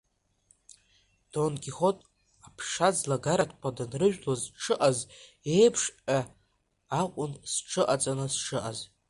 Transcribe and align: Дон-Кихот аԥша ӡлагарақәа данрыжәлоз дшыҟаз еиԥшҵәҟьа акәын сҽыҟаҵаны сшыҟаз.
Дон-Кихот 1.31 1.97
аԥша 2.47 2.89
ӡлагарақәа 2.95 3.69
данрыжәлоз 3.77 4.41
дшыҟаз 4.53 4.99
еиԥшҵәҟьа 5.55 6.19
акәын 7.01 7.31
сҽыҟаҵаны 7.51 8.25
сшыҟаз. 8.33 8.79